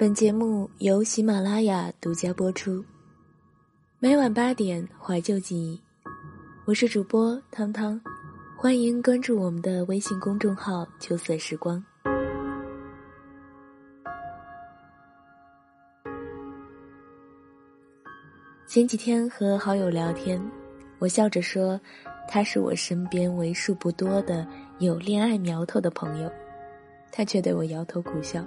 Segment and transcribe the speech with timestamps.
[0.00, 2.82] 本节目由喜马拉雅独家播出，
[3.98, 5.78] 每晚八点怀旧记忆，
[6.64, 8.00] 我是主播汤汤，
[8.56, 11.84] 欢迎关注我们的微信公众号“秋色时光”。
[18.66, 20.42] 前几天和好友聊天，
[20.98, 21.78] 我笑着说，
[22.26, 26.32] 他是我身边为数不多的有恋爱苗头的朋友，
[27.12, 28.42] 他却对我摇头苦笑，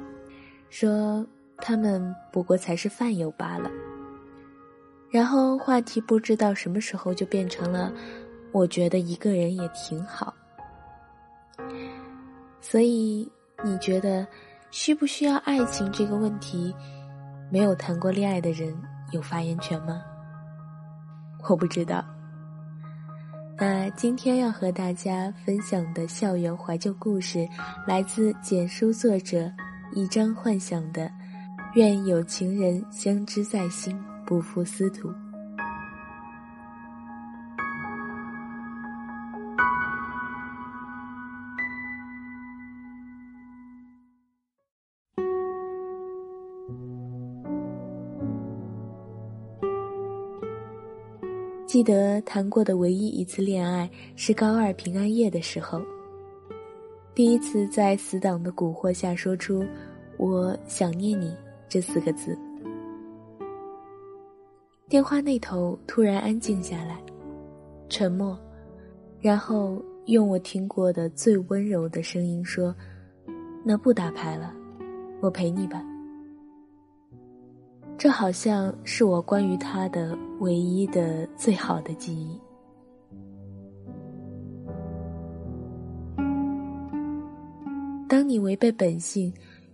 [0.71, 1.23] 说。
[1.65, 3.71] 他们不过才是饭友罢了。
[5.09, 7.89] 然后话题不知道什么时候就变成了，
[8.51, 10.33] 我觉得一个人也挺好。
[12.59, 13.31] 所以
[13.63, 14.27] 你觉得
[14.71, 16.75] 需不需要爱情这个问题，
[17.49, 18.75] 没有谈过恋爱的人
[19.11, 20.01] 有发言权吗？
[21.47, 22.03] 我不知道。
[23.57, 27.47] 那今天要和大家分享的校园怀旧故事，
[27.87, 29.49] 来自简书作者
[29.93, 31.09] 一张幻想的。
[31.75, 35.11] 愿有情人相知在心，不负司徒。
[51.65, 55.81] 记得谈过的唯一一次恋爱是高二平安夜的时候，
[57.15, 59.65] 第一次在死党的蛊惑下说出
[60.17, 61.35] “我想念你”。
[61.73, 62.37] 这四个字。
[64.87, 67.01] 电话那头突然安静下来，
[67.89, 68.37] 沉默，
[69.19, 72.75] 然后用我听过的最温柔的声音说
[73.65, 74.53] ：“那不打牌了，
[75.19, 75.83] 我陪你吧。”
[77.97, 82.39] 这好像是我关于他的唯一的最好的记忆。
[88.07, 89.33] 当你违背本性。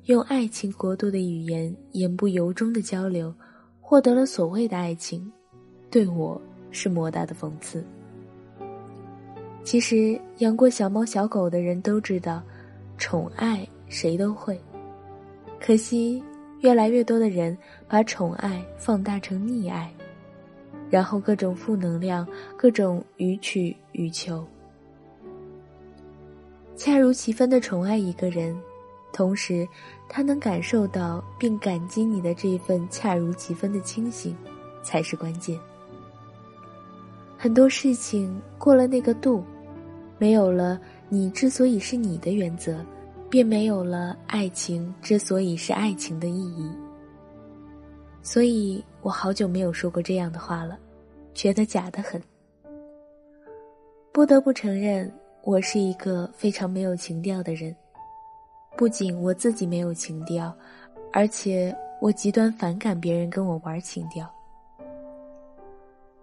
[0.09, 3.31] 用爱情国度的语言言不由衷的交流，
[3.79, 5.31] 获得了所谓的爱情，
[5.91, 6.41] 对我
[6.71, 7.85] 是莫大的讽刺。
[9.63, 12.41] 其实养过小猫小狗的人都知道，
[12.97, 14.59] 宠爱谁都会，
[15.61, 16.23] 可惜
[16.61, 17.55] 越来越多的人
[17.87, 19.93] 把宠爱放大成溺爱，
[20.89, 24.43] 然后各种负能量，各种予取予求，
[26.75, 28.59] 恰如其分的宠爱一个人。
[29.11, 29.67] 同时，
[30.07, 34.35] 他能感受到并感激你的这一份恰如其分的清醒，
[34.83, 35.59] 才是关键。
[37.37, 39.43] 很多事情过了那个度，
[40.17, 42.83] 没有了你之所以是你的原则，
[43.29, 46.69] 便没有了爱情之所以是爱情的意义。
[48.21, 50.77] 所以我好久没有说过这样的话了，
[51.33, 52.21] 觉得假的很。
[54.11, 55.11] 不得不承认，
[55.43, 57.73] 我是一个非常没有情调的人。
[58.75, 60.55] 不仅我自己没有情调，
[61.11, 64.29] 而且我极端反感别人跟我玩情调。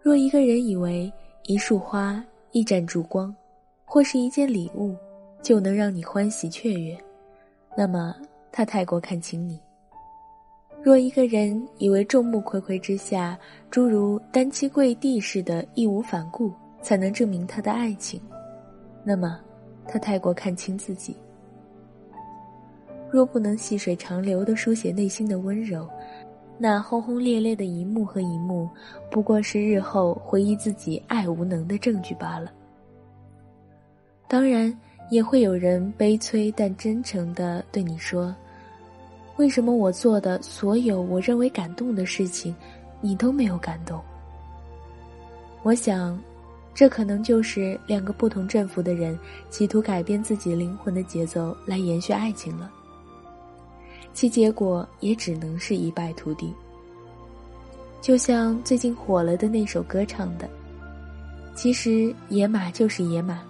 [0.00, 1.12] 若一个人以为
[1.44, 3.34] 一束花、一盏烛光，
[3.84, 4.96] 或是一件礼物，
[5.42, 6.96] 就能让你欢喜雀跃，
[7.76, 8.14] 那么
[8.50, 9.60] 他太过看轻你。
[10.82, 13.36] 若一个人以为众目睽睽之下，
[13.70, 18.20] 诸如单膝跪地似的义无反顾，才能证明他的爱情，
[19.02, 19.40] 那么
[19.88, 21.16] 他太过看清自己。
[23.10, 25.88] 若不能细水长流地书写内心的温柔，
[26.58, 28.68] 那轰轰烈烈的一幕和一幕，
[29.10, 32.52] 不过是日后回忆自己爱无能的证据罢了。
[34.28, 34.76] 当然，
[35.10, 38.34] 也会有人悲催但真诚地对你说
[39.36, 42.54] ：“为什么我做的所有我认为感动的事情，
[43.00, 44.00] 你都没有感动？”
[45.62, 46.18] 我想，
[46.74, 49.18] 这可能就是两个不同振幅的人
[49.48, 52.70] 企图改变自己灵魂的节奏来延续爱情了。
[54.16, 56.50] 其结果也只能是一败涂地。
[58.00, 60.48] 就像最近火了的那首歌唱的
[61.54, 63.42] ：“其实野马就是野马，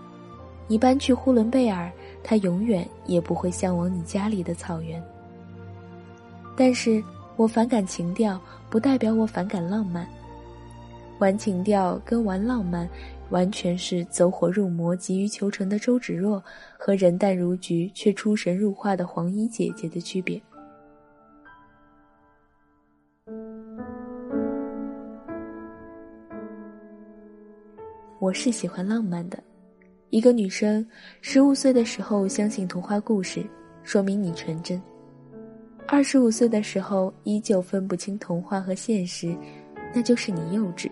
[0.66, 1.88] 你搬去呼伦贝尔，
[2.24, 5.00] 它永远也不会向往你家里的草原。”
[6.58, 7.00] 但是
[7.36, 10.04] 我反感情调，不代表我反感浪漫。
[11.20, 12.90] 玩情调跟玩浪漫，
[13.30, 16.42] 完全是走火入魔、急于求成的周芷若
[16.76, 20.42] 和人淡如菊却出神入化的黄衣姐姐的区别。
[28.18, 29.38] 我是喜欢浪漫的，
[30.08, 30.84] 一个女生，
[31.20, 33.44] 十五岁的时候相信童话故事，
[33.82, 34.80] 说明你纯真；
[35.86, 39.36] 二十五岁的时候依旧分不清童话和现实，
[39.94, 40.90] 那就是你幼稚。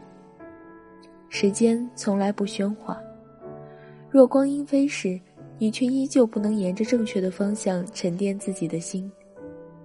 [1.31, 3.00] 时间从来不喧哗，
[4.11, 5.19] 若光阴飞逝，
[5.59, 9.11] 你却依旧不能沿着正确的方向沉淀自己的心，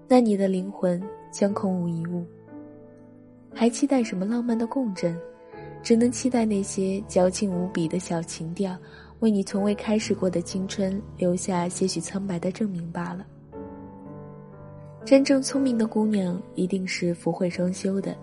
[0.09, 1.01] 那你的灵魂
[1.31, 2.25] 将空无一物。
[3.53, 5.17] 还期待什么浪漫的共振？
[5.81, 8.77] 只能期待那些矫情无比的小情调，
[9.19, 13.25] 为你从未开始过的青春留下些许苍白的证明罢了。
[15.05, 18.15] 真正聪明的姑娘一定是福慧双修的，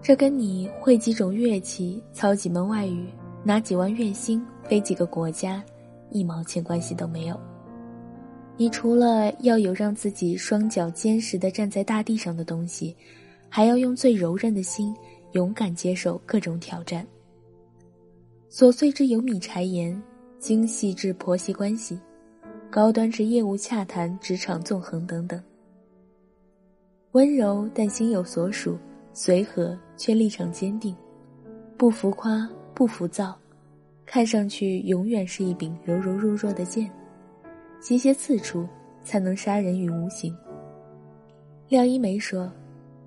[0.00, 3.08] 这跟你会几种乐器、操几门外语、
[3.42, 5.62] 拿几万月薪、飞几个国家，
[6.10, 7.38] 一毛钱关系都没有。
[8.56, 12.96] 你除了要有让自己双脚坚实的站在大地上的东西，
[13.48, 14.94] 还要用最柔韧的心，
[15.34, 17.06] 勇敢接受各种挑战。
[18.50, 20.00] 琐碎至油米柴盐，
[20.38, 21.98] 精细至婆媳关系，
[22.70, 25.40] 高端至业务洽谈、职场纵横等等。
[27.12, 28.76] 温柔但心有所属，
[29.12, 30.94] 随和却立场坚定，
[31.76, 33.36] 不浮夸不浮躁，
[34.06, 36.90] 看上去永远是一柄柔柔弱弱的剑。
[37.80, 38.66] 斜斜刺出，
[39.02, 40.34] 才能杀人于无形。
[41.68, 42.52] 廖一梅说：“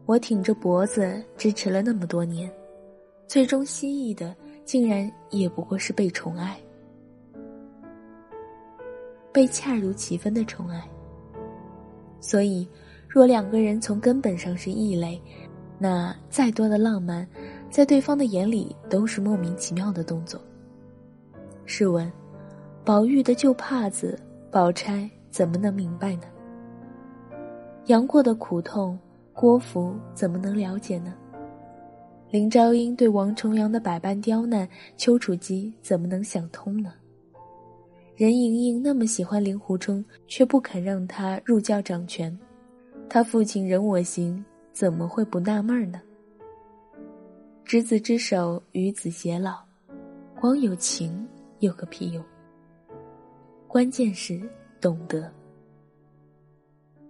[0.07, 2.49] 我挺着脖子支持了那么多年，
[3.27, 4.33] 最终心意的
[4.63, 6.57] 竟然也不过是被宠爱，
[9.33, 10.81] 被恰如其分的宠爱。
[12.21, 12.65] 所以，
[13.05, 15.21] 若两个人从根本上是异类，
[15.77, 17.27] 那再多的浪漫，
[17.69, 20.39] 在对方的眼里都是莫名其妙的动作。
[21.65, 22.09] 试问，
[22.85, 24.17] 宝玉的旧帕子。”
[24.49, 26.23] 宝钗怎么能明白呢？
[27.87, 28.97] 杨过的苦痛，
[29.37, 31.13] 郭芙怎么能了解呢？
[32.31, 34.67] 林朝英对王重阳的百般刁难，
[34.97, 36.91] 丘处机怎么能想通呢？
[38.15, 42.35] 任盈盈那么喜欢令狐冲，却不肯让他入教掌权，
[43.07, 44.43] 他父亲任我行，
[44.73, 46.01] 怎么会不纳闷呢？
[47.63, 49.59] 执子之手，与子偕老，
[50.39, 51.27] 光有情
[51.59, 52.25] 有个屁用！
[53.67, 54.41] 关键是
[54.81, 55.31] 懂得。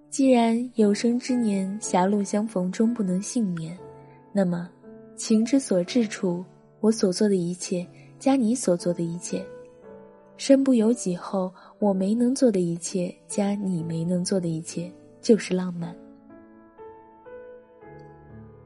[0.09, 3.77] 既然有生之年狭路相逢终不能幸免，
[4.31, 4.69] 那么
[5.15, 6.43] 情之所至处，
[6.79, 7.85] 我所做的一切
[8.17, 9.45] 加你所做的一切，
[10.37, 15.95] 身不由己后我没能做的一切加你没能做的一切，就是浪漫。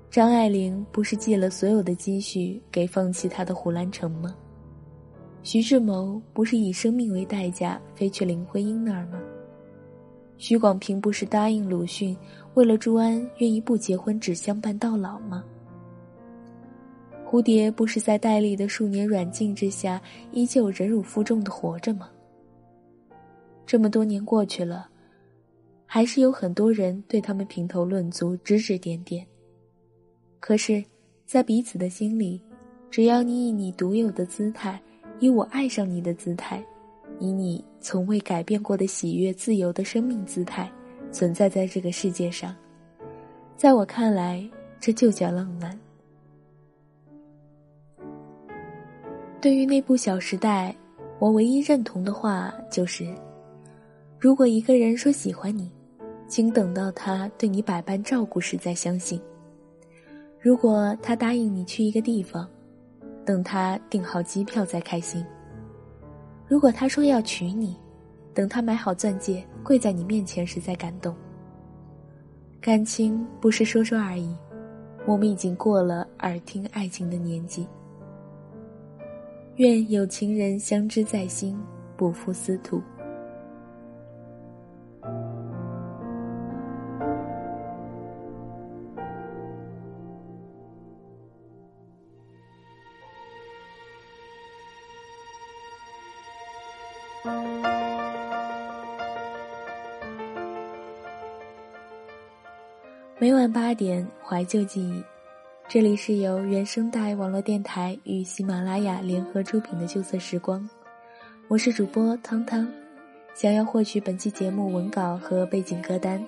[0.10, 4.36] 张爱玲不是借了所有的积蓄给放弃她的胡兰成吗？
[5.42, 9.21] 徐志摩不是以生命为代价飞去林徽因那儿吗？
[10.42, 12.18] 徐广平不是答应鲁迅，
[12.56, 15.44] 为了朱安愿意不结婚只相伴到老吗？
[17.24, 20.02] 蝴蝶不是在戴笠的数年软禁之下，
[20.32, 22.10] 依旧忍辱负重的活着吗？
[23.68, 24.90] 这么多年过去了，
[25.86, 29.24] 还是有很多人对他们评头论足、指指点点。
[30.40, 30.84] 可是，
[31.24, 32.42] 在彼此的心里，
[32.90, 34.82] 只要你以你独有的姿态。
[35.20, 36.66] 以我爱上你的姿态，
[37.22, 40.68] 以你从未改变过的喜悦、自由的生命姿态，
[41.12, 42.56] 存在在这个世界上，
[43.56, 44.44] 在我看来，
[44.80, 45.80] 这就叫浪漫。
[49.40, 50.76] 对于那部《小时代》，
[51.20, 53.08] 我唯一认同的话就是：
[54.18, 55.72] 如果一个人说喜欢你，
[56.28, 59.20] 请等到他对你百般照顾时再相信；
[60.40, 62.50] 如果他答应你去一个地方，
[63.24, 65.24] 等他订好机票再开心。
[66.52, 67.78] 如果他说要娶你，
[68.34, 71.16] 等他买好钻戒跪在你面前时再感动。
[72.60, 74.36] 感情不是说说而已，
[75.08, 77.66] 我们已经过了耳听爱情的年纪。
[79.56, 81.58] 愿有情人相知在心，
[81.96, 82.82] 不负司徒。
[103.20, 105.04] 每晚八点，怀旧记忆，
[105.68, 110.68] 这里是由原声带网络电台与喜马拉雅联合出品的旧色时光，
[111.48, 112.68] 我是主播汤汤。
[113.36, 116.26] 想要获取本期节目文稿和背景歌单，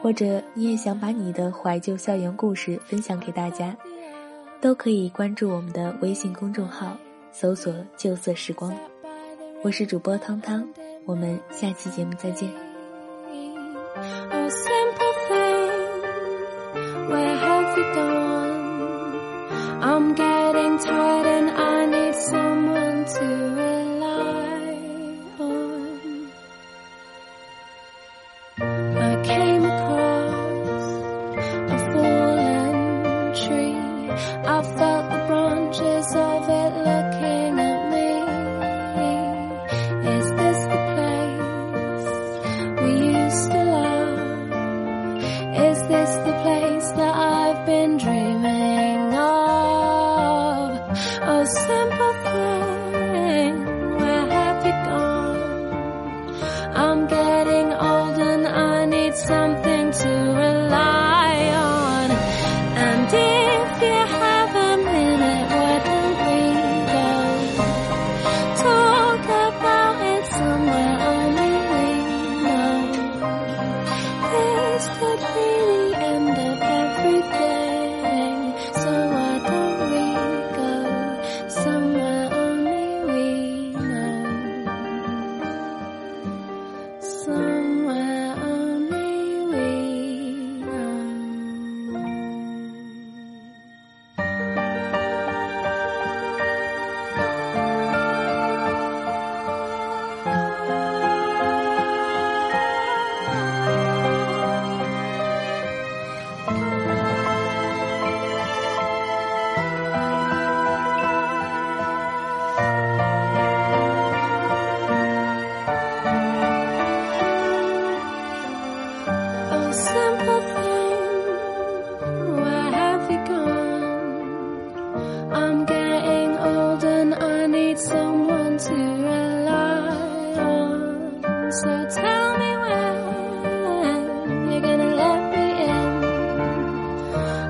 [0.00, 3.76] 或者你也想把你的怀旧校园故事分享给大家，
[4.58, 6.96] 都可以关注我们的微信公众号，
[7.30, 8.74] 搜索“旧色时光”。
[9.62, 10.66] 我是主播汤汤，
[11.04, 12.50] 我们下期节目再见。
[45.90, 46.69] This the place?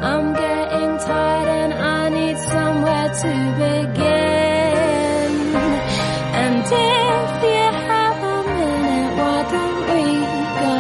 [0.03, 5.31] I'm getting tired and I need somewhere to begin.
[6.43, 10.05] And if you have a minute, why don't we
[10.63, 10.77] go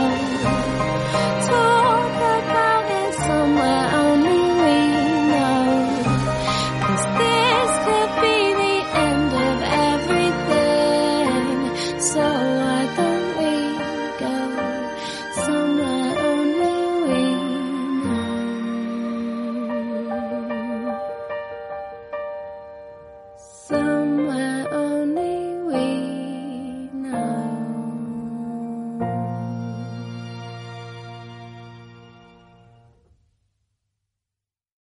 [1.53, 4.77] talk about it somewhere only we
[5.31, 5.65] know?
[6.87, 9.57] Cause this could be the end of
[9.93, 11.57] everything.
[12.01, 12.25] So I
[12.97, 13.10] thought.